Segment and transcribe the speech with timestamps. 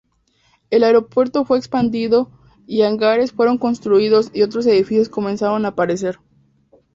[0.71, 2.31] El aeropuerto fue expandido
[2.65, 6.17] y hangares fueron construidos y otros edificios comenzaron a aparecer.